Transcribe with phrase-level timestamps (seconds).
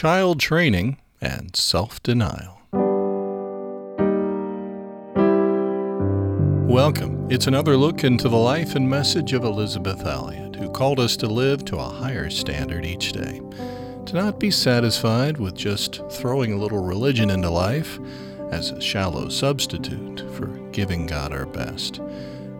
[0.00, 2.62] child training and self denial.
[6.66, 7.30] Welcome.
[7.30, 11.26] It's another look into the life and message of Elisabeth Elliot, who called us to
[11.26, 13.42] live to a higher standard each day.
[14.06, 17.98] To not be satisfied with just throwing a little religion into life
[18.50, 22.00] as a shallow substitute for giving God our best.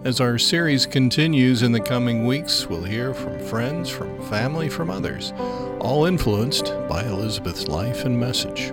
[0.03, 4.89] As our series continues in the coming weeks, we'll hear from friends, from family, from
[4.89, 5.35] others,
[5.79, 8.69] all influenced by Elisabeth's life and message.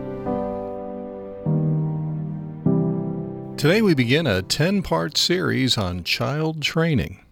[3.59, 7.25] Today we begin a 10 part series on child training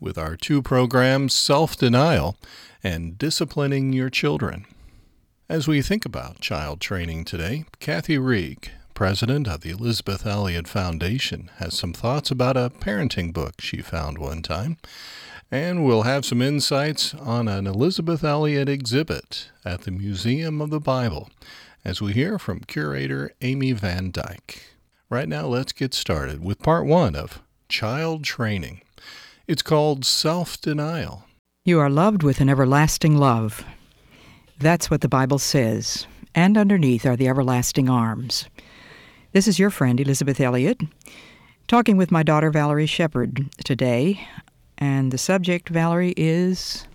[0.00, 2.36] with our two programs, Self Denial
[2.82, 4.66] and Disciplining Your Children.
[5.48, 11.50] As we think about child training today, Kathy Reeg, president of the Elisabeth Elliot Foundation,
[11.56, 14.76] has some thoughts about a parenting book she found one time.
[15.50, 20.80] And we'll have some insights on an Elisabeth Elliot exhibit at the Museum of the
[20.80, 21.30] Bible
[21.82, 24.64] as we hear from curator Amy Van Dyke.
[25.08, 28.82] Right now, let's get started with part one of Child Training.
[29.48, 31.24] It's called Self Denial.
[31.64, 33.64] You are loved with an everlasting love.
[34.58, 38.44] That's what the Bible says, and underneath are the everlasting arms.
[39.32, 40.80] This is your friend, Elisabeth Elliot
[41.70, 44.26] talking with my daughter, Valerie Shepard, today.
[44.76, 46.88] And the subject, Valerie, is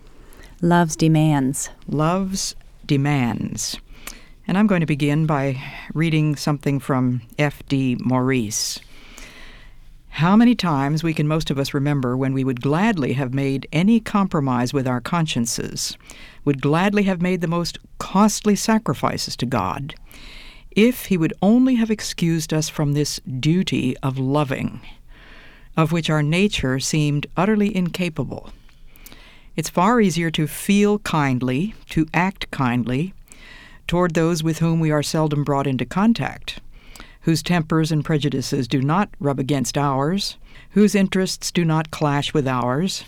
[0.60, 1.70] Love's Demands.
[1.88, 3.78] Love's Demands.
[4.46, 5.58] And I'm going to begin by
[5.94, 7.96] reading something from F.D.
[8.04, 8.80] Maurice.
[10.10, 13.66] How many times we can most of us remember when we would gladly have made
[13.72, 15.96] any compromise with our consciences,
[16.44, 19.94] would gladly have made the most costly sacrifices to God,
[20.76, 24.82] if He would only have excused us from this duty of loving,
[25.74, 28.50] of which our nature seemed utterly incapable.
[29.56, 33.14] It's far easier to feel kindly, to act kindly,
[33.86, 36.60] toward those with whom we are seldom brought into contact,
[37.22, 40.36] whose tempers and prejudices do not rub against ours,
[40.70, 43.02] whose interests do not clash with ours,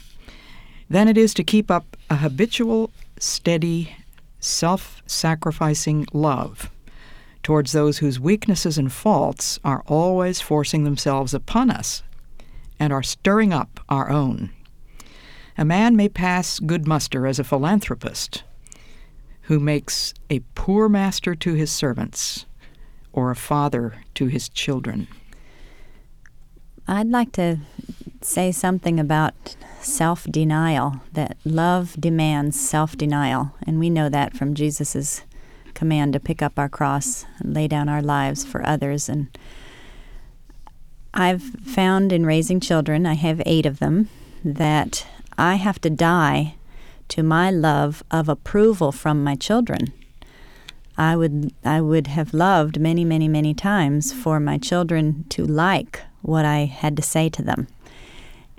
[0.89, 3.95] than it is to keep up a habitual, steady,
[4.41, 6.71] self sacrificing love
[7.49, 12.03] towards those whose weaknesses and faults are always forcing themselves upon us
[12.79, 14.51] and are stirring up our own.
[15.57, 18.43] A man may pass good muster as a philanthropist
[19.45, 22.45] who makes a poor master to his servants
[23.15, 25.09] or a father to his children.
[26.87, 27.61] I'd like to
[28.21, 33.55] say something about self denial, that love demands self denial.
[33.67, 35.23] And we know that from Jesus'
[35.79, 39.09] command to pick up our cross and lay down our lives for others.
[39.09, 39.29] And
[41.15, 44.09] I've found in raising children, I have eight of them,
[44.45, 45.07] that
[45.39, 46.57] I have to die
[47.09, 49.93] to my love of approval from my children.
[50.97, 56.03] I would I would have loved many many many times for my children to like
[56.23, 57.69] what I had to say to them.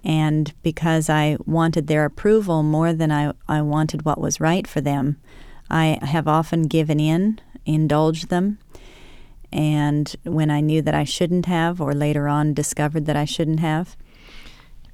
[0.06, 4.80] And because I wanted their approval more than I, I wanted what was right for
[4.80, 5.18] them,
[5.70, 8.58] I have often given in, indulged them,
[9.52, 13.60] and when I knew that I shouldn't have, or later on discovered that I shouldn't
[13.60, 13.96] have.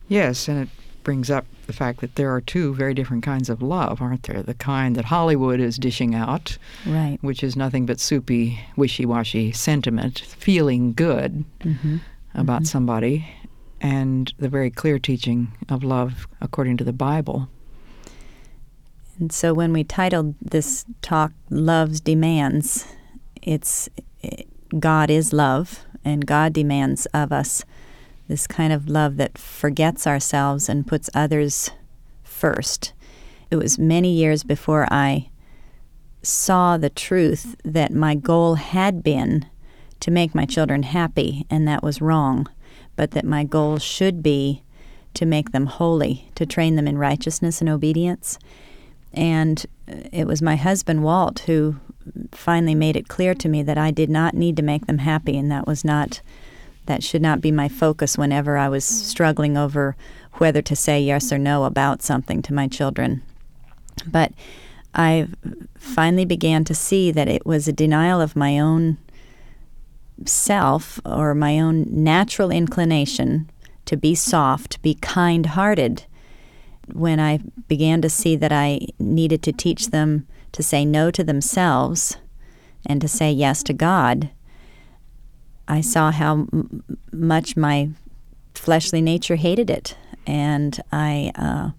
[0.08, 0.70] Yes, and it
[1.04, 4.44] brings up the fact that there are two very different kinds of love, aren't there?
[4.44, 7.18] The kind that Hollywood is dishing out, right.
[7.22, 11.98] which is nothing but soupy, wishy washy sentiment, feeling good mm-hmm.
[12.34, 12.66] about mm-hmm.
[12.66, 13.28] somebody,
[13.82, 17.50] and the very clear teaching of love according to the Bible.
[19.20, 22.86] And so when we titled this talk Love's Demands,
[23.42, 23.90] it's
[24.78, 27.64] God is love, and God demands of us
[28.28, 31.70] this kind of love that forgets ourselves and puts others
[32.24, 32.94] first.
[33.52, 35.30] It was many years before I
[36.24, 39.46] saw the truth that my goal had been
[40.00, 42.48] to make my children happy, and that was wrong,
[42.96, 44.64] but that my goal should be
[45.14, 48.38] to make them holy, to train them in righteousness and obedience.
[49.16, 49.66] And
[50.12, 51.78] it was my husband, Walt, who
[52.32, 55.38] finally made it clear to me that I did not need to make them happy,
[55.38, 56.22] and that was not
[56.86, 59.96] that should not be my focus whenever I was struggling over
[60.34, 63.24] whether to say yes or no about something to my children.
[64.06, 64.34] But
[64.94, 65.28] I
[65.78, 68.98] finally began to see that it was a denial of my own
[70.26, 73.50] self or my own natural inclination
[73.86, 76.06] to be soft, be kind hearted.
[76.94, 81.24] When I began to see that I needed to teach them to say no to
[81.24, 82.18] themselves
[82.86, 84.30] and to say yes to God,
[85.68, 87.90] I saw how m- much my
[88.54, 89.98] fleshly nature hated it,
[90.28, 91.72] and I uh,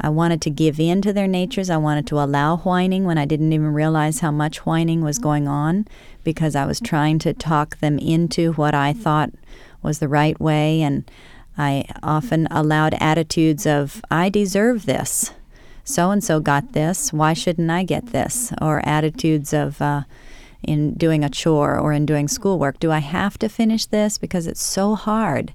[0.00, 1.70] I wanted to give in to their natures.
[1.70, 5.46] I wanted to allow whining when I didn't even realize how much whining was going
[5.46, 5.86] on
[6.24, 9.30] because I was trying to talk them into what I thought
[9.82, 10.82] was the right way.
[10.82, 11.08] And
[11.56, 15.32] I often allowed attitudes of, I deserve this.
[15.84, 17.12] So and so got this.
[17.12, 18.52] Why shouldn't I get this?
[18.60, 20.02] Or attitudes of, uh,
[20.62, 24.46] in doing a chore or in doing schoolwork, do I have to finish this because
[24.46, 25.52] it's so hard?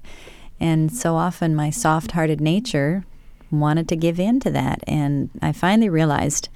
[0.60, 3.04] And so often my soft hearted nature
[3.50, 4.84] wanted to give in to that.
[4.86, 6.48] And I finally realized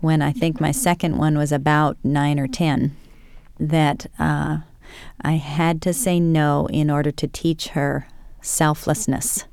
[0.00, 2.94] when I think my second one was about nine or 10
[3.58, 4.58] that uh,
[5.20, 8.06] I had to say no in order to teach her
[8.48, 9.44] selflessness,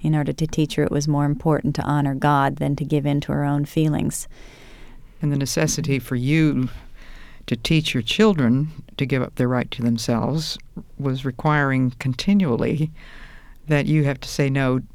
[0.00, 3.06] in order to teach her it was more important to honor God than to give
[3.06, 4.28] in to her own feelings.
[5.22, 6.68] And the necessity for you
[7.46, 10.58] to teach your children to give up their right to themselves
[10.98, 12.90] was requiring continually
[13.68, 14.86] that you have to say no to,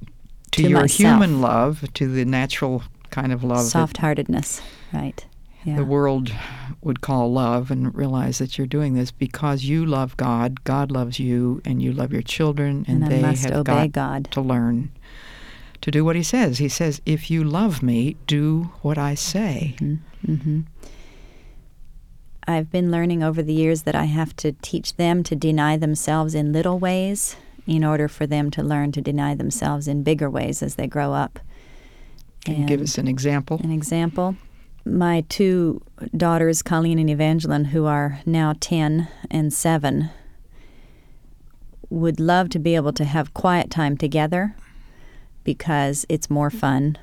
[0.51, 1.13] To your myself.
[1.21, 4.61] human love, to the natural kind of love Soft heartedness,
[4.93, 5.25] right.
[5.65, 5.77] Yeah.
[5.77, 6.31] the world
[6.81, 11.19] would call love and realize that you're doing this because you love God, God loves
[11.19, 14.31] you, and you love your children, and, and they must have obey got God.
[14.31, 14.91] to learn
[15.81, 16.59] to do what He says.
[16.59, 19.75] He says, "If you love me, do what I say."
[20.25, 20.62] hmm
[22.47, 26.35] I've been learning over the years that I have to teach them to deny themselves
[26.35, 27.35] in little ways
[27.65, 31.13] in order for them to learn to deny themselves in bigger ways as they grow
[31.13, 31.39] up.
[32.44, 33.59] Can you give us an example?
[33.63, 34.35] an example?
[34.85, 35.81] My two
[36.15, 40.09] daughters, Colleen and Evangeline, who are now 10 and 7,
[41.89, 44.55] would love to be able to have quiet time together
[45.43, 46.97] because it's more fun.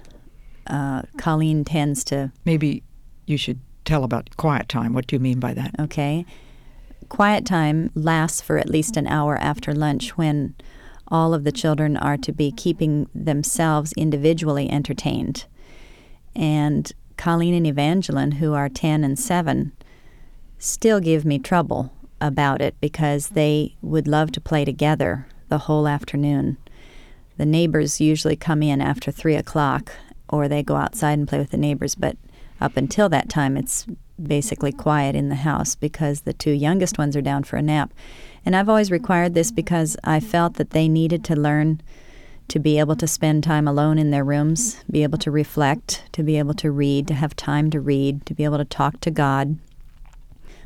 [0.67, 2.82] Uh, Colleen tends to Maybe
[3.26, 4.93] you should tell about quiet time.
[4.93, 5.75] What do you mean by that?
[5.81, 6.25] okay?
[7.08, 10.55] Quiet time lasts for at least an hour after lunch when
[11.08, 15.44] all of the children are to be keeping themselves individually entertained.
[16.35, 16.90] And
[17.23, 19.71] Colleen and Evangeline, who are 10 and 7,
[20.59, 25.87] still give me trouble about it because they would love to play together the whole
[25.87, 26.57] afternoon.
[27.37, 29.93] The neighbors usually come in after 3 o'clock
[30.29, 32.17] or they go outside and play with the neighbors, but
[32.61, 33.87] up until that time, it's
[34.21, 37.95] basically quiet in the house because the two youngest ones are down for a nap.
[38.45, 41.83] And I've always required this because I felt that they needed to learn
[42.52, 46.22] to be able to spend time alone in their rooms, be able to reflect, to
[46.22, 49.10] be able to read, to have time to read, to be able to talk to
[49.10, 49.56] God.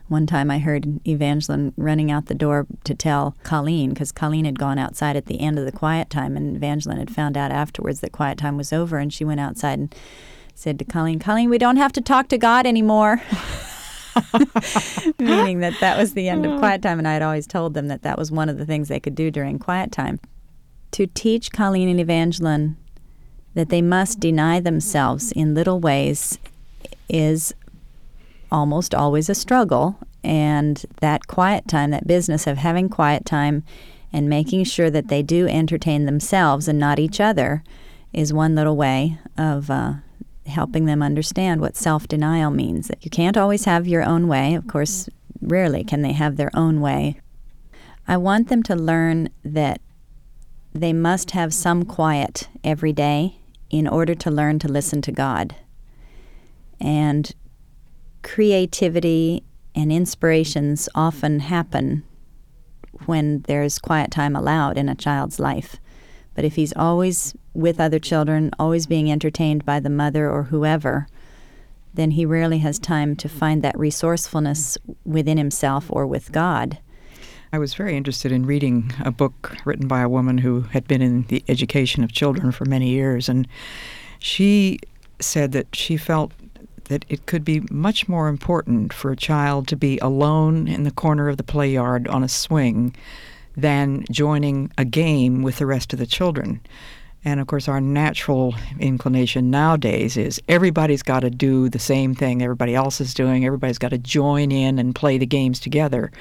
[0.08, 4.58] One time I heard Evangeline running out the door to tell Colleen, because Colleen had
[4.58, 8.00] gone outside at the end of the quiet time, and Evangeline had found out afterwards
[8.00, 9.94] that quiet time was over, and she went outside and
[10.56, 13.22] said to Colleen, Colleen, we don't have to talk to God anymore.
[15.20, 17.86] Meaning that that was the end of quiet time, and I had always told them
[17.86, 20.18] that that was one of the things they could do during quiet time.
[20.92, 22.76] To teach Colleen and Evangeline
[23.54, 26.38] that they must deny themselves in little ways
[27.08, 27.54] is
[28.50, 29.98] almost always a struggle.
[30.22, 33.64] And that quiet time, that business of having quiet time
[34.12, 37.62] and making sure that they do entertain themselves and not each other,
[38.12, 39.94] is one little way of uh,
[40.46, 42.88] helping them understand what self denial means.
[42.88, 44.54] That you can't always have your own way.
[44.54, 45.08] Of course,
[45.40, 47.20] rarely can they have their own way.
[48.08, 49.80] I want them to learn that
[50.76, 53.38] they must have some quiet every day
[53.70, 55.56] in order to learn to listen to God.
[56.80, 57.34] And
[58.22, 59.42] creativity
[59.74, 62.04] and inspirations often happen
[63.06, 65.76] when there's quiet time allowed in a child's life.
[66.34, 71.06] But if he's always with other children, always being entertained by the mother or whoever,
[71.94, 76.78] then he rarely has time to find that resourcefulness within himself or with God.
[77.52, 81.00] I was very interested in reading a book written by a woman who had been
[81.00, 83.46] in the education of children for many years, and
[84.18, 84.78] she
[85.20, 86.32] said that she felt
[86.84, 90.90] that it could be much more important for a child to be alone in the
[90.90, 92.94] corner of the play yard on a swing
[93.56, 96.60] than joining a game with the rest of the children.
[97.24, 102.42] And of course, our natural inclination nowadays is everybody's got to do the same thing
[102.42, 103.44] everybody else is doing.
[103.44, 106.12] Everybody's got to join in and play the games together.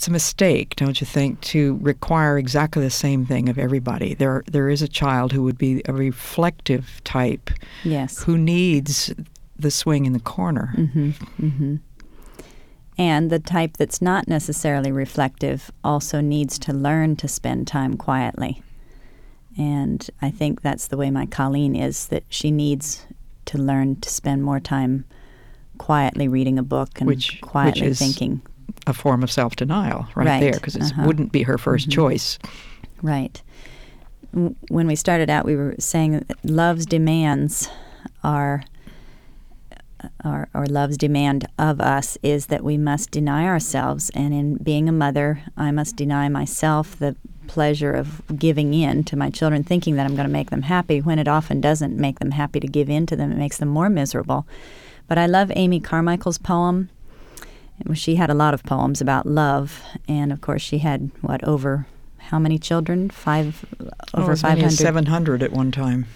[0.00, 4.14] It's a mistake, don't you think, to require exactly the same thing of everybody.
[4.14, 7.50] There, there is a child who would be a reflective type
[7.84, 8.22] Yes.
[8.22, 9.12] who needs
[9.58, 10.72] the swing in the corner.
[10.74, 11.10] Mm-hmm.
[11.38, 11.76] Mm-hmm.
[12.96, 18.62] And the type that's not necessarily reflective also needs to learn to spend time quietly.
[19.58, 23.04] And I think that's the way my Colleen is that she needs
[23.44, 25.04] to learn to spend more time
[25.76, 28.40] quietly reading a book and Which- which quietly is thinking.
[28.86, 31.02] A form of self denial, right, Right, there, because it uh-huh.
[31.06, 31.92] wouldn't be her 1st Mhm.
[31.92, 32.38] choice.
[33.02, 33.42] Right.
[34.32, 37.68] when we started out, we were saying that love's demands
[38.22, 38.62] are,
[40.24, 44.08] or, or love's demand of us is that we must deny ourselves.
[44.10, 47.16] And in being a mother, I must deny myself the
[47.48, 51.00] pleasure of giving in to my children, thinking that I'm going to make them happy,
[51.00, 53.32] when it often doesn't make them happy to give in to them.
[53.32, 54.46] It makes them more miserable.
[55.08, 56.88] But I love Amy Carmichael's poem.
[57.94, 61.86] She had a lot of poems about love, and of course, she had what over
[62.18, 63.10] how many children?
[63.10, 64.72] Five oh, over five hundred.
[64.72, 66.06] Seven hundred at one time.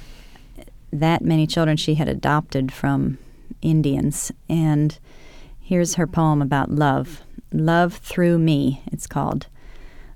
[0.92, 3.18] That many children she had adopted from
[3.62, 4.98] Indians, and
[5.60, 7.22] here's her poem about love.
[7.52, 9.46] Love through me, it's called.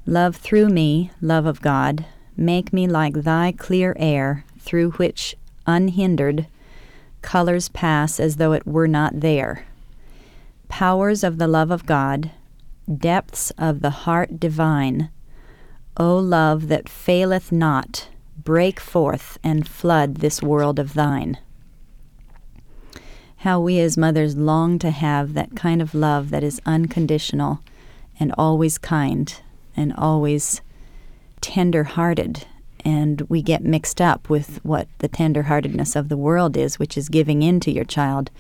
[0.06, 2.04] Love through me, love of God,
[2.36, 5.36] make me like thy clear air, through which,
[5.66, 6.46] unhindered,
[7.22, 9.67] colors pass as though it were not there.
[10.68, 12.30] Powers of the love of God,
[12.96, 15.10] depths of the heart divine,
[15.96, 18.08] O love that faileth not,
[18.44, 21.38] break forth and flood this world of thine.
[23.38, 27.60] How we as mothers long to have that kind of love that is unconditional
[28.18, 29.32] and always kind
[29.76, 30.60] and always
[31.40, 32.46] tender hearted.
[32.84, 36.96] And we get mixed up with what the tender heartedness of the world is, which
[36.96, 38.30] is giving in to your child,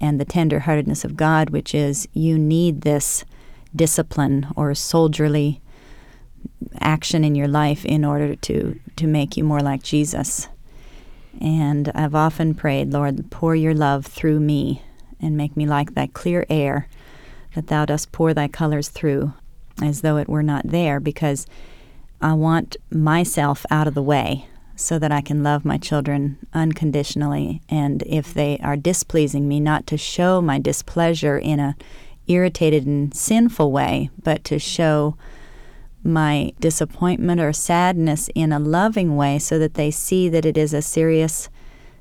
[0.00, 3.24] and the tender heartedness of God, which is you need this
[3.74, 5.60] discipline or soldierly
[6.80, 10.48] action in your life in order to, to make you more like Jesus.
[11.40, 14.82] And I've often prayed, Lord, pour your love through me
[15.20, 16.88] and make me like that clear air
[17.54, 19.32] that thou dost pour thy colors through
[19.82, 21.46] as though it were not there because
[22.20, 27.62] I want myself out of the way so that I can love my children unconditionally
[27.68, 31.76] and if they are displeasing me not to show my displeasure in a
[32.26, 35.16] irritated and sinful way but to show
[36.02, 40.74] my disappointment or sadness in a loving way so that they see that it is
[40.74, 41.48] a serious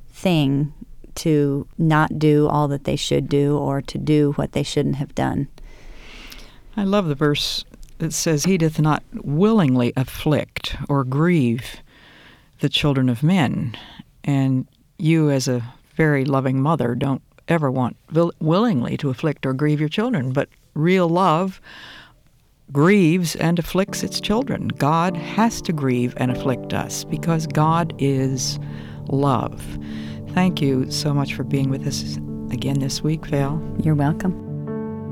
[0.09, 0.73] thing
[1.15, 5.15] to not do all that they should do or to do what they shouldn't have
[5.15, 5.47] done.
[6.75, 7.63] I love the verse
[7.99, 11.81] that says, He doth not willingly afflict or grieve
[12.63, 13.77] the children of men.
[14.23, 14.65] And
[14.97, 15.61] you, as a
[15.97, 20.31] very loving mother, don't ever want will- willingly to afflict or grieve your children.
[20.31, 21.59] But real love
[22.71, 24.69] grieves and afflicts its children.
[24.69, 28.59] God has to grieve and afflict us because God is
[29.09, 29.61] love.
[30.29, 32.17] Thank you so much for being with us
[32.49, 33.61] again this week, Val.
[33.83, 34.39] You're welcome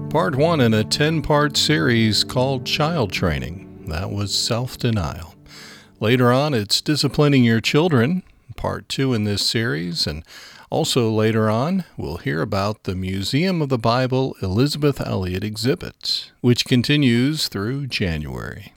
[0.09, 3.85] part one in a 10 part series called Child Training.
[3.87, 5.30] That was self denial.
[6.01, 8.23] Later on, it's Disciplining Your Children,
[8.57, 10.25] part two in this series, and
[10.69, 16.65] also later on, we'll hear about the Museum of the Bible Elisabeth Elliot exhibit, which
[16.65, 18.73] continues through January.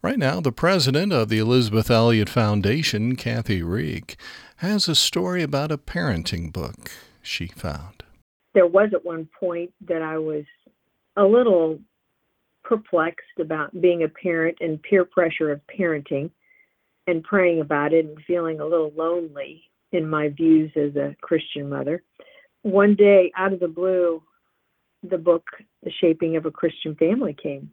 [0.00, 4.16] Right now, the president of the Elisabeth Elliot Foundation, Kathy Reeg,
[4.58, 8.04] has a story about a parenting book she found
[8.56, 10.44] there was at one point that I was
[11.14, 11.78] a little
[12.66, 16.30] perplexed about being a parent and peer pressure of parenting
[17.06, 21.68] and praying about it and feeling a little lonely in my views as a Christian
[21.68, 22.02] mother.
[22.62, 24.20] One day, out of the blue,
[25.08, 25.44] the book,
[25.84, 27.70] The Shaping of a Christian Family, came.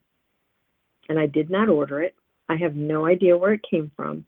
[1.09, 2.15] And I did not order it.
[2.47, 4.25] I have no idea where it came from,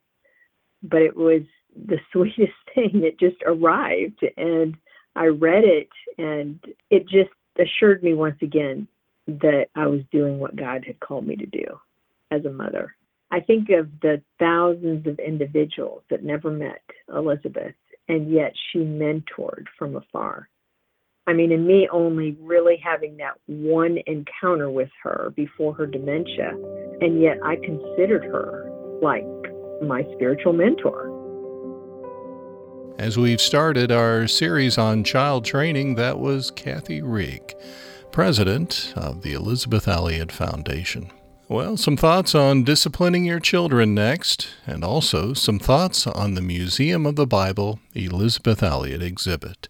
[0.82, 1.44] but it was
[1.76, 3.04] the sweetest thing.
[3.04, 4.26] It just arrived.
[4.38, 4.76] And
[5.16, 7.30] I read it and it just
[7.60, 8.88] assured me once again
[9.28, 11.66] that I was doing what God had called me to do
[12.32, 12.96] as a mother.
[13.32, 16.82] I think of the thousands of individuals that never met
[17.14, 17.76] Elisabeth,
[18.08, 20.48] and yet she mentored from afar.
[21.28, 26.52] I mean, in me only really having that one encounter with her before her dementia,
[27.02, 28.70] and yet I considered her
[29.02, 29.26] like
[29.82, 31.16] my spiritual mentor
[32.98, 37.54] as we've started our series on child training, that was Kathy Reeg,
[38.12, 41.12] president of the Elisabeth Elliot Foundation.
[41.48, 47.06] Well, some thoughts on disciplining your children next, and also some thoughts on the Museum
[47.06, 49.68] of the Bible Elisabeth Elliot exhibit.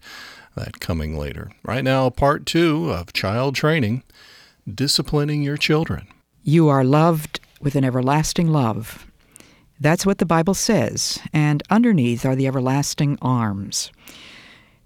[0.56, 1.52] That coming later.
[1.64, 4.04] Right now, part two of child training
[4.74, 6.08] disciplining your children.
[6.44, 9.06] You are loved with an everlasting love.
[9.80, 13.92] That's what the Bible says, and underneath are the everlasting arms.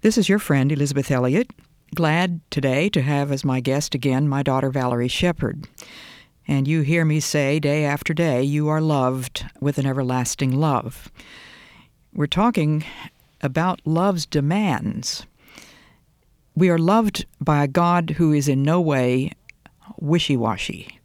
[0.00, 1.50] This is your friend, Elisabeth Elliot.
[1.92, 5.66] Glad today to have as my guest again my daughter Valerie Shepard.
[6.46, 11.10] And you hear me say day after day, you are loved with an everlasting love.
[12.14, 12.84] We're talking
[13.40, 15.26] about love's demands.
[16.54, 19.32] We are loved by a God who is in no way
[19.98, 21.00] wishy washy,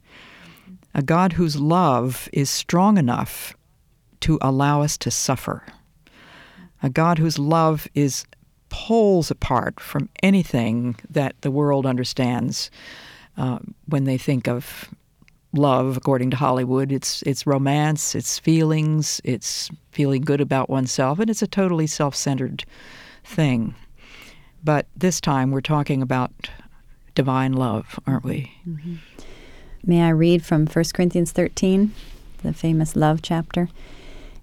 [0.94, 3.56] a God whose love is strong enough
[4.20, 5.64] to allow us to suffer.
[6.80, 8.24] A God whose love is
[8.68, 12.70] poles apart from anything that the world understands
[13.36, 14.90] uh, when they think of
[15.52, 16.92] love according to Hollywood.
[16.92, 22.64] It's it's romance, it's feelings, it's feeling good about oneself, and it's a totally self-centered
[23.24, 23.74] thing.
[24.62, 26.50] But this time we're talking about
[27.14, 28.52] divine love, aren't we?
[28.68, 28.96] Mm-hmm.
[29.84, 31.94] May I read from 1 Corinthians 13,
[32.42, 33.68] the famous love chapter?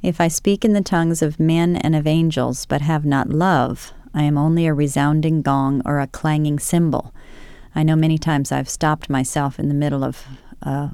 [0.01, 3.93] If I speak in the tongues of men and of angels, but have not love,
[4.13, 7.13] I am only a resounding gong or a clanging cymbal.
[7.75, 10.25] I know many times I've stopped myself in the middle of
[10.61, 10.91] a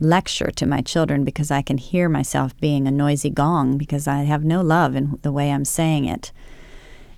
[0.00, 4.22] lecture to my children because I can hear myself being a noisy gong because I
[4.22, 6.32] have no love in the way I'm saying it.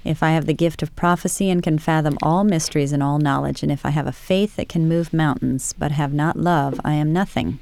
[0.05, 3.63] If I have the gift of prophecy and can fathom all mysteries and all knowledge,
[3.63, 6.95] and if I have a faith that can move mountains, but have not love, I
[6.95, 7.59] am nothing.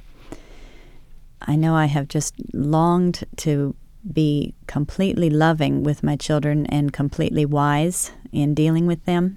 [1.40, 3.76] I know I have just longed to
[4.10, 9.36] be completely loving with my children and completely wise in dealing with them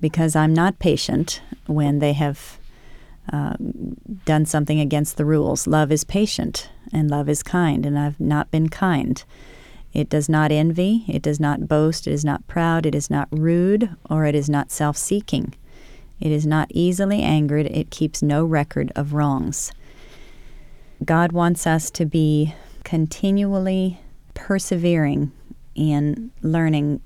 [0.00, 2.58] because I'm not patient when they have
[3.32, 3.54] uh,
[4.26, 5.66] done something against the rules.
[5.66, 9.24] Love is patient and love is kind, and I've not been kind.
[9.94, 13.28] It does not envy, it does not boast, it is not proud, it is not
[13.30, 15.54] rude, or it is not self seeking.
[16.20, 19.72] It is not easily angered, it keeps no record of wrongs.
[21.04, 22.54] God wants us to be
[22.84, 24.00] continually
[24.34, 25.32] persevering
[25.74, 27.00] in learning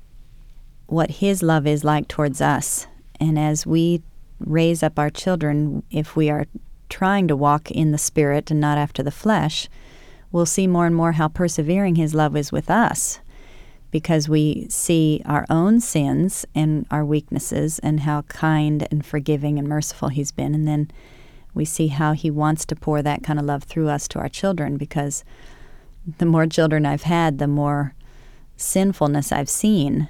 [0.86, 2.86] what His love is like towards us.
[3.20, 4.02] And as we
[4.40, 6.46] raise up our children, if we are
[6.88, 9.68] trying to walk in the Spirit and not after the flesh,
[10.32, 13.20] we'll see more and more how persevering His love is with us
[13.90, 19.68] because we see our own sins and our weaknesses and how kind and forgiving and
[19.68, 20.54] merciful He's been.
[20.54, 20.90] And then
[21.54, 24.28] we see how He wants to pour that kind of love through us to our
[24.28, 25.24] children because
[26.16, 27.94] the more children I've had, the more
[28.56, 30.08] sinfulness I've seen.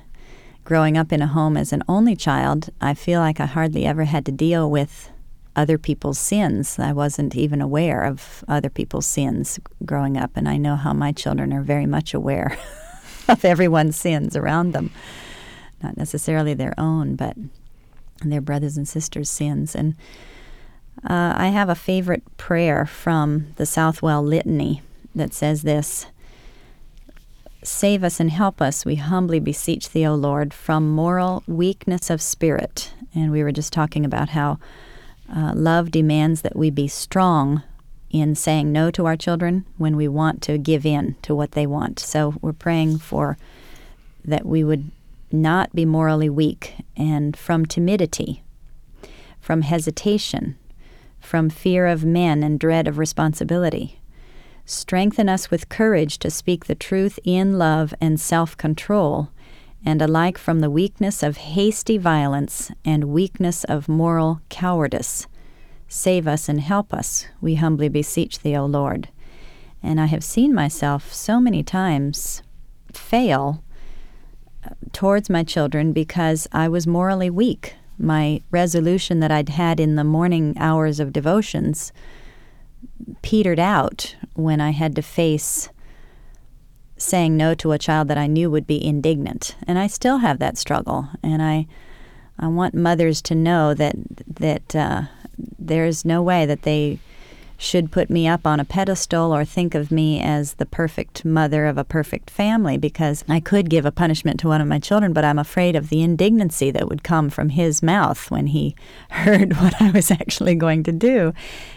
[0.64, 4.04] Growing up in a home as an only child, I feel like I hardly ever
[4.04, 5.10] had to deal with
[5.56, 6.78] other people's sins.
[6.78, 11.10] I wasn't even aware of other people's sins growing up, and I know how my
[11.10, 12.56] children are very much aware
[13.28, 14.92] of everyone's sins around them.
[15.82, 17.36] Not necessarily their own, but
[18.22, 19.74] their brothers and sisters' sins.
[19.74, 19.94] And
[21.02, 24.82] uh, I have a favorite prayer from the Southwell Litany
[25.14, 26.06] that says this
[27.62, 32.22] Save us and help us, we humbly beseech thee, O Lord, from moral weakness of
[32.22, 32.92] spirit.
[33.14, 34.58] And we were just talking about how
[35.34, 37.62] uh, love demands that we be strong
[38.10, 41.66] in saying no to our children when we want to give in to what they
[41.66, 41.98] want.
[41.98, 43.36] So we're praying for
[44.24, 44.90] that we would
[45.30, 48.42] not be morally weak and from timidity,
[49.40, 50.56] from hesitation,
[51.20, 53.97] from fear of men and dread of responsibility.
[54.70, 59.30] Strengthen us with courage to speak the truth in love and self control,
[59.82, 65.26] and alike from the weakness of hasty violence and weakness of moral cowardice.
[65.88, 69.08] Save us and help us, we humbly beseech thee, O Lord.
[69.82, 72.42] And I have seen myself so many times
[72.92, 73.64] fail
[74.66, 77.74] uh, towards my children because I was morally weak.
[77.96, 81.90] My resolution that I'd had in the morning hours of devotions
[83.22, 85.68] petered out when I had to face
[86.96, 89.56] saying no to a child that I knew would be indignant.
[89.66, 91.08] And I still have that struggle.
[91.22, 91.66] And I,
[92.38, 93.94] I want mothers to know that
[94.26, 95.02] that uh,
[95.58, 96.98] there's no way that they
[97.60, 101.66] should put me up on a pedestal or think of me as the perfect mother
[101.66, 105.12] of a perfect family because I could give a punishment to one of my children,
[105.12, 108.76] but I'm afraid of the indignancy that would come from his mouth when he
[109.10, 111.34] heard what I was actually going to do.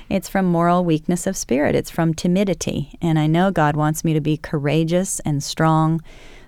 [0.08, 2.94] It's from moral weakness of spirit, it's from timidity.
[3.02, 6.02] And I know God wants me to be courageous and strong,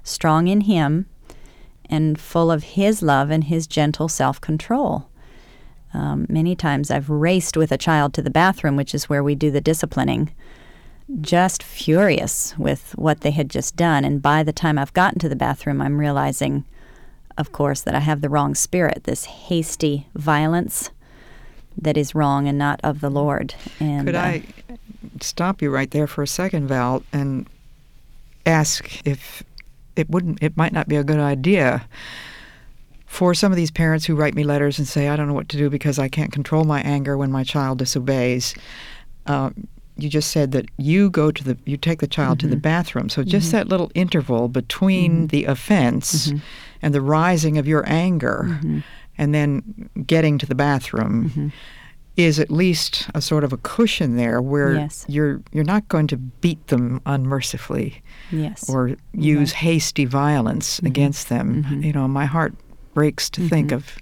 [0.03, 1.07] strong in Him,
[1.89, 5.07] and full of His love and His gentle self control.
[5.93, 9.35] Um, many times I've raced with a child to the bathroom, which is where we
[9.35, 10.31] do the disciplining,
[11.21, 14.03] just furious with what they had just done.
[14.03, 16.65] And by the time I've gotten to the bathroom, I'm realizing,
[17.37, 20.89] of course, that I have the wrong spirit, this hasty violence
[21.79, 23.53] that is wrong and not of the Lord.
[23.79, 24.43] And, Could uh, I
[25.21, 27.47] stop you right there for a second, Val, and
[28.45, 29.43] ask if
[29.95, 31.87] it wouldn't, it might not be a good idea
[33.13, 35.47] for some of these parents who write me letters and say, I don't know what
[35.49, 38.55] to do because I can't control my anger when my child disobeys.
[39.27, 39.51] Uh,
[39.97, 42.47] you just said that you go to the you take the child mm-hmm.
[42.47, 42.61] to the mm-hmm.
[42.61, 43.57] bathroom so just mm-hmm.
[43.57, 45.25] that little interval between mm-hmm.
[45.27, 46.39] the offense mm-hmm.
[46.81, 48.79] and the rising of your anger mm-hmm.
[49.19, 51.53] and then getting to the bathroom
[52.17, 55.05] is at least a sort of a cushion there where Yes.
[55.07, 58.67] you're you're not going to beat them unmercifully Yes.
[58.67, 61.63] or use hasty violence against them.
[61.83, 62.55] You know, my heart
[62.93, 63.75] breaks to think mm-hmm.
[63.75, 63.97] of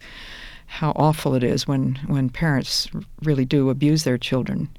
[0.65, 2.87] how awful it is when when parents
[3.23, 4.69] really do abuse their children.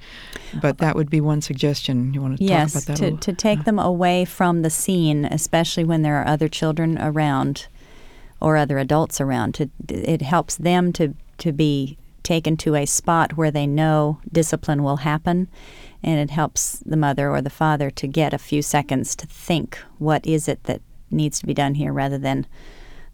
[0.61, 2.15] But that would be one suggestion.
[2.15, 3.07] You want to yes, talk about that?
[3.07, 6.97] a to, to take them away from the scene, especially when there are other children
[6.99, 7.67] around
[8.41, 9.55] or other adults around.
[9.55, 14.83] To, it helps them to, to be taken to a spot where they know discipline
[14.83, 15.49] will happen,
[16.03, 19.79] and it helps the mother or the father to get a few seconds to think
[19.99, 22.47] what is it that needs to be done here rather than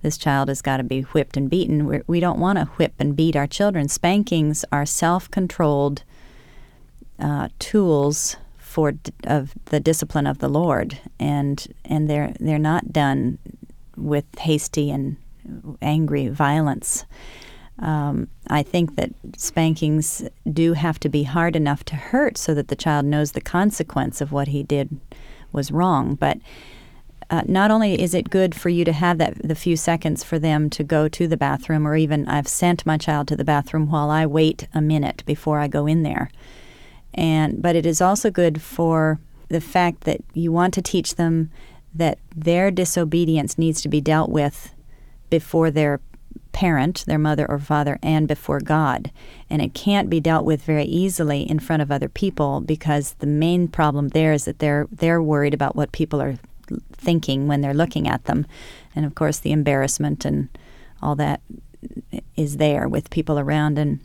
[0.02, 1.86] this child has got to be whipped and beaten.
[1.86, 3.88] We're, we don't want to whip and beat our children.
[3.88, 6.02] Spankings are self controlled
[7.18, 12.92] uh, tools for d- of the discipline of the Lord, and and they're they're not
[12.92, 13.38] done
[13.96, 15.16] with hasty and
[15.82, 17.04] angry violence.
[17.80, 22.68] Um, I think that spankings do have to be hard enough to hurt so that
[22.68, 24.98] the child knows the consequence of what he did
[25.52, 26.14] was wrong.
[26.16, 26.38] But
[27.30, 30.38] uh, not only is it good for you to have that the few seconds for
[30.38, 33.90] them to go to the bathroom, or even I've sent my child to the bathroom
[33.90, 36.30] while I wait a minute before I go in there
[37.14, 41.50] and but it is also good for the fact that you want to teach them
[41.94, 44.74] that their disobedience needs to be dealt with
[45.30, 46.00] before their
[46.52, 49.10] parent, their mother or father, and before God.
[49.48, 53.26] And it can't be dealt with very easily in front of other people because the
[53.26, 56.38] main problem there is that they're they're worried about what people are
[56.92, 58.46] thinking when they're looking at them.
[58.94, 60.48] And of course the embarrassment and
[61.02, 61.40] all that
[62.36, 63.78] is there with people around.
[63.78, 64.00] And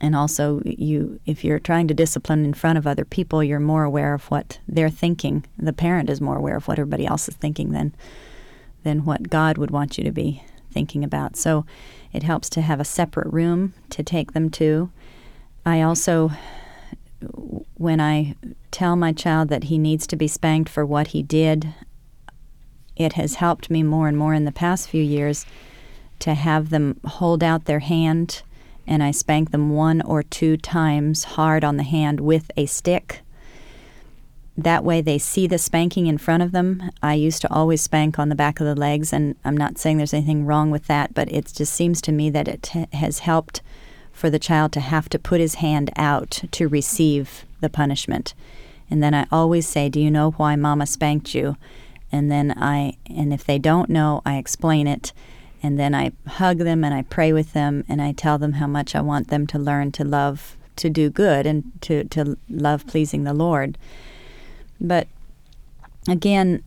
[0.00, 3.82] and also you if you're trying to discipline in front of other people you're more
[3.84, 5.44] aware of what they're thinking.
[5.58, 7.94] The parent is more aware of what everybody else is thinking than
[8.84, 11.36] than what god would want you to be thinking about.
[11.36, 11.66] So
[12.12, 14.90] it helps to have a separate room to take them to.
[15.66, 16.30] I also
[17.20, 18.34] when i
[18.70, 21.74] tell my child that he needs to be spanked for what he did
[22.96, 25.46] it has helped me more and more in the past few years
[26.18, 28.42] to have them hold out their hand
[28.88, 33.20] and I spank them one or two times hard on the hand with a stick.
[34.56, 36.90] That way they see the spanking in front of them.
[37.02, 39.98] I used to always spank on the back of the legs, and I'm not saying
[39.98, 43.60] there's anything wrong with that, but it just seems to me that it has helped
[44.18, 48.34] for the child to have to put his hand out to receive the punishment.
[48.90, 51.56] And then I always say, Do you know why mama spanked you?
[52.10, 55.12] And then I, and if they don't know, I explain it
[55.62, 58.66] and then I hug them and I pray with them and I tell them how
[58.66, 62.86] much I want them to learn to love to do good and to, to love
[62.88, 63.78] pleasing the Lord.
[64.80, 65.06] But
[66.08, 66.64] again,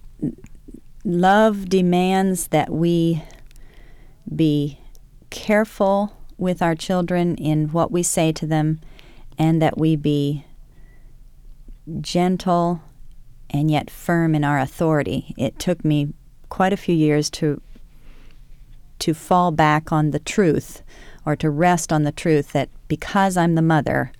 [1.04, 3.24] love demands that we
[4.34, 4.80] be
[5.30, 8.82] careful with our children in what we say to them
[9.38, 10.44] and that we be
[12.02, 12.82] gentle
[13.52, 15.36] and yet firm in our authority.
[15.38, 16.14] It took me
[16.50, 17.62] quite a few years to
[19.00, 20.84] to fall back on the truth
[21.26, 24.12] or to rest on the truth that because I'm the mother,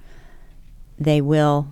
[1.00, 1.68] they will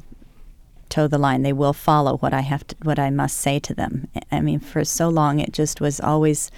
[0.90, 1.42] toe the line.
[1.42, 4.08] They will follow what I have to, what I must say to them.
[4.32, 6.52] I mean, for so long, it just was always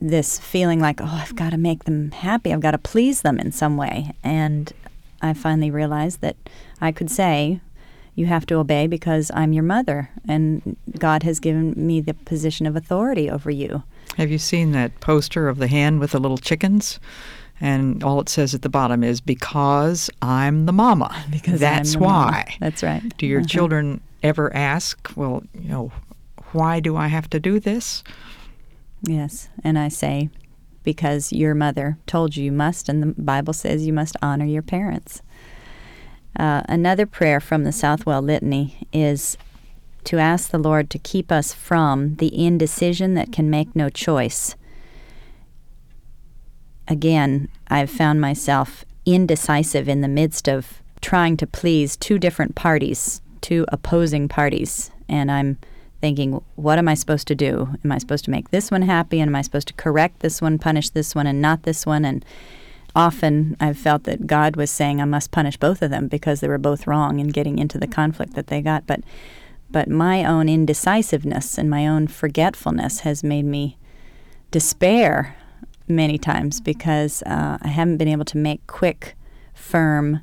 [0.00, 2.52] this feeling like, oh, I've got to make them happy.
[2.52, 4.12] I've got to please them in some way.
[4.24, 4.72] And
[5.22, 6.36] I finally realized that
[6.80, 7.60] I could say,
[8.14, 12.66] you have to obey because I'm your mother, and God has given me the position
[12.66, 13.82] of authority over you.
[14.16, 16.98] Have you seen that poster of the hand with the little chickens?
[17.60, 21.14] And all it says at the bottom is because I'm the mama.
[21.30, 22.32] Because that's the mama.
[22.32, 22.56] why.
[22.58, 23.02] That's right.
[23.18, 23.48] Do your Uh-huh.
[23.48, 25.92] children ever ask, well, you know,
[26.52, 28.02] why do I have to do this?
[29.02, 30.30] Yes, and I say,
[30.82, 34.62] because your mother told you you must, and the Bible says you must honor your
[34.62, 35.22] parents.
[36.38, 39.36] Uh, another prayer from the Southwell Litany is
[40.04, 44.54] to ask the Lord to keep us from the indecision that can make no choice.
[46.88, 53.20] Again, I've found myself indecisive in the midst of trying to please two different parties,
[53.40, 55.58] two opposing parties, and I'm
[56.00, 57.68] thinking, what am I supposed to do?
[57.84, 59.20] Am I supposed to make this one happy?
[59.20, 62.04] And am I supposed to correct this one, punish this one, and not this one?
[62.04, 62.24] And
[62.94, 66.48] often I've felt that God was saying I must punish both of them because they
[66.48, 68.86] were both wrong in getting into the conflict that they got.
[68.86, 69.00] But
[69.72, 73.78] but my own indecisiveness and my own forgetfulness has made me
[74.50, 75.36] despair
[75.86, 79.16] many times because uh, I haven't been able to make quick,
[79.54, 80.22] firm,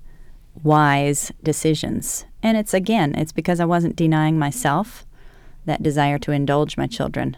[0.64, 2.26] wise decisions.
[2.44, 5.07] And it's again, it's because I wasn't denying myself
[5.68, 7.38] that desire to indulge my children.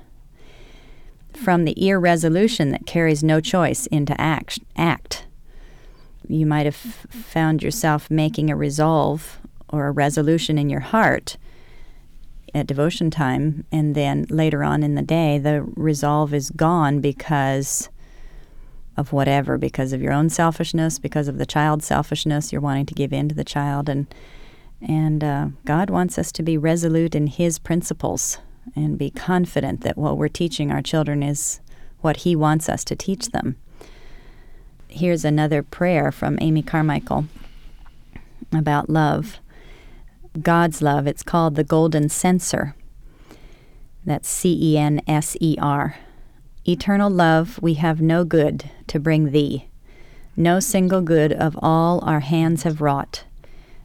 [1.34, 5.26] From the irresolution that carries no choice into act, act.
[6.28, 11.38] you might have found yourself making a resolve or a resolution in your heart
[12.54, 17.90] at devotion time, and then later on in the day, the resolve is gone because
[18.98, 22.96] of whatever, because of your own selfishness, because of the child's selfishness, you're wanting to
[22.96, 24.08] give in to the child, and
[24.82, 28.40] and uh, God wants us to be resolute in His principles
[28.76, 31.60] and be confident that what we're teaching our children is
[32.02, 33.58] what He wants us to teach them.
[34.88, 37.26] Here's another prayer from Amy Carmichael
[38.52, 39.40] about love.
[40.42, 41.08] God's love.
[41.08, 42.76] It's called the Golden Censer.
[44.06, 45.98] That's C E N S E R.
[46.66, 49.68] Eternal love, we have no good to bring thee.
[50.36, 53.24] No single good of all our hands have wrought.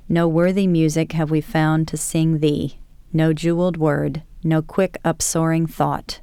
[0.09, 2.79] No worthy music have we found to sing thee,
[3.13, 6.21] no jeweled word, no quick upsoaring thought.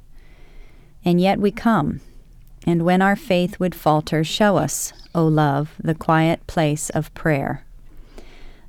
[1.04, 2.00] And yet we come,
[2.66, 7.64] and when our faith would falter, show us, O love, the quiet place of prayer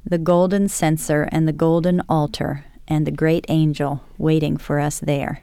[0.05, 5.41] the golden censer and the golden altar and the great angel waiting for us there.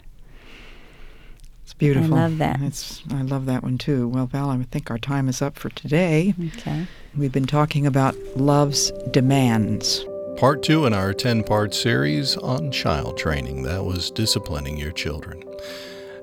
[1.81, 2.15] It's beautiful.
[2.15, 2.61] I love that.
[2.61, 4.07] It's, I love that one too.
[4.07, 6.35] Well, Val, I think our time is up for today.
[6.59, 6.87] Okay.
[7.17, 10.05] We've been talking about love's demands.
[10.37, 13.63] Part two in our 10 part series on child training.
[13.63, 15.43] That was disciplining your children.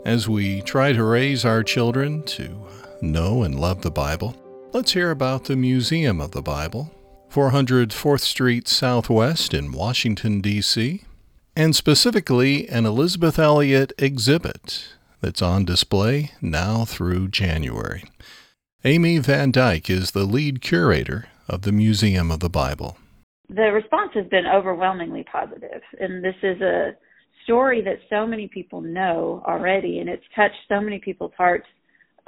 [0.05, 2.67] As we try to raise our children to
[3.01, 4.35] know and love the Bible,
[4.73, 6.91] let's hear about the Museum of the Bible
[7.29, 11.01] 400 4th Street Southwest in Washington, D.C.,
[11.55, 14.89] and specifically an Elisabeth Elliot exhibit
[15.21, 18.03] that's on display now through January.
[18.83, 22.97] Amy Van Dyke is the lead curator of the Museum of the Bible.
[23.49, 26.91] The response has been overwhelmingly positive, and this is a
[27.43, 31.65] story that so many people know already, and it's touched so many people's hearts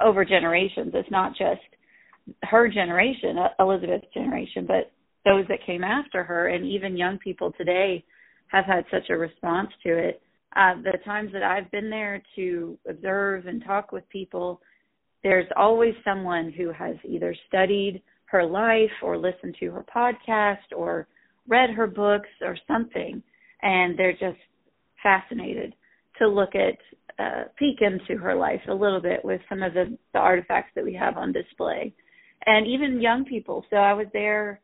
[0.00, 0.92] over generations.
[0.94, 1.60] It's not just
[2.44, 4.90] her generation, Elisabeth's generation, but
[5.24, 8.02] those that came after her, and even young people today
[8.48, 10.22] have had such a response to it.
[10.56, 14.60] Uh, the times that I've been there to observe and talk with people,
[15.22, 21.06] there's always someone who has either studied her life or listened to her podcast or
[21.48, 23.22] read her books or something,
[23.62, 24.38] and they're just
[25.02, 25.74] fascinated
[26.18, 26.76] to look at
[27.18, 30.84] uh, peek into her life a little bit with some of the, the artifacts that
[30.84, 31.92] we have on display,
[32.46, 33.64] and even young people.
[33.70, 34.60] So I was there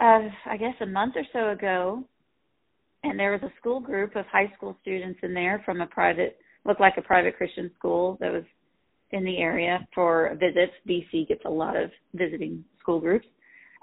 [0.00, 2.04] uh, I guess a month or so ago,
[3.08, 6.38] and there was a school group of high school students in there from a private,
[6.64, 8.44] looked like a private Christian school that was
[9.10, 10.72] in the area for visits.
[10.88, 13.26] DC gets a lot of visiting school groups.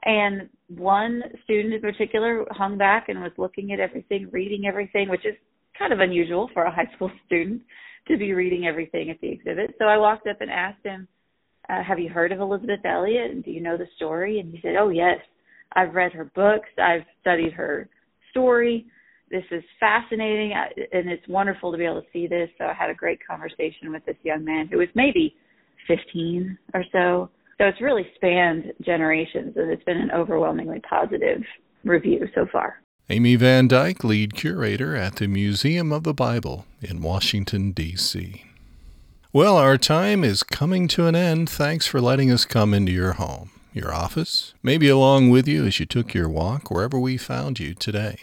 [0.06, 5.26] And one student in particular hung back and was looking at everything, reading everything, which
[5.26, 5.36] is
[5.78, 7.62] kind of unusual for a high school student
[8.08, 9.76] to be reading everything at the exhibit.
[9.80, 11.08] So I walked up and asked him,
[11.70, 13.32] uh, Have you heard of Elisabeth Elliot?
[13.32, 14.40] And do you know the story?
[14.40, 15.20] And he said, Oh, yes.
[15.76, 16.70] I've read her books.
[16.78, 17.90] I've studied her
[18.30, 18.86] story.
[19.34, 22.52] This is fascinating, uh, and it's wonderful to be able to see this.
[22.60, 25.36] So I had a great conversation with this young man who was maybe
[25.88, 27.32] 15 or so.
[27.58, 31.42] So it's really spanned generations, and it's been an overwhelmingly positive
[31.84, 32.84] review so far.
[33.10, 38.46] Amy Van Dyke, lead curator at the Museum of the Bible in Washington, D.C.
[39.34, 41.50] Well, our time is coming to an end.
[41.50, 45.80] Thanks for letting us come into your home your office, maybe along with you as
[45.80, 48.18] you took your walk wherever we found you today.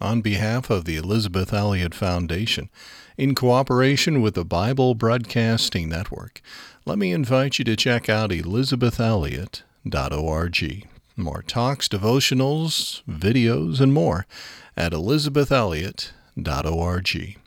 [0.00, 2.68] On behalf of the Elisabeth Elliot Foundation,
[3.16, 6.42] in cooperation with the Bible Broadcasting Network,
[6.84, 10.88] let me invite you to check out elisabethelliot.org.
[11.16, 14.26] More talks, devotionals, videos, and more
[14.76, 17.38] at elisabethelliot.org.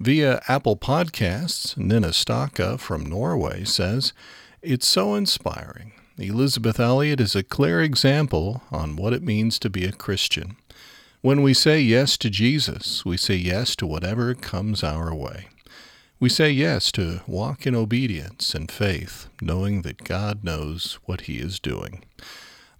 [0.00, 4.12] Via Apple Podcasts, Nina Staka from Norway says,
[4.60, 9.84] It's so inspiring Elisabeth Elliot is a clear example on what it means to be
[9.84, 10.56] a Christian.
[11.24, 15.46] When we say yes to Jesus, we say yes to whatever comes our way.
[16.20, 21.38] We say yes to walk in obedience and faith, knowing that God knows what He
[21.38, 22.04] is doing.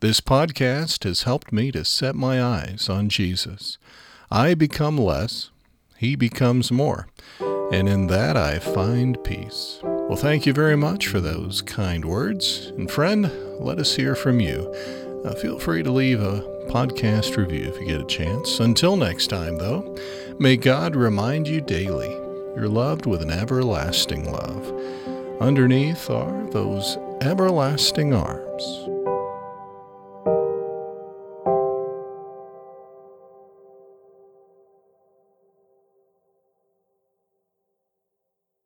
[0.00, 3.78] This podcast has helped me to set my eyes on Jesus.
[4.30, 5.48] I become less,
[5.96, 7.08] He becomes more,
[7.72, 9.78] and in that I find peace.
[9.82, 12.74] Well, thank you very much for those kind words.
[12.76, 14.70] And friend, let us hear from you.
[15.24, 18.60] Uh, feel free to leave a podcast review if you get a chance.
[18.60, 19.96] Until next time, though,
[20.38, 22.10] may God remind you daily
[22.56, 24.72] you're loved with an everlasting love.
[25.40, 28.93] Underneath are those everlasting arms.